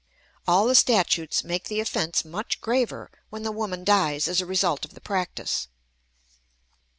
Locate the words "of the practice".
4.83-5.67